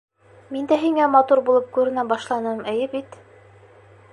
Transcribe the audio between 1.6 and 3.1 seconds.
күренә башланым, эйе